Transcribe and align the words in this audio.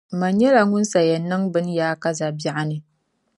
Mani 0.19 0.37
nyɛla 0.39 0.61
ŋun 0.69 0.85
sayɛn 0.91 1.23
niŋ 1.29 1.41
bini 1.53 1.71
yaakaza 1.79 2.27
biεɣuni. 2.37 2.77